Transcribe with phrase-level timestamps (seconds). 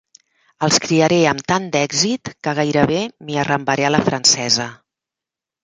[0.67, 4.69] Els criaré amb tant d'èxit que gairebé m'hi arrambaré a la francesa.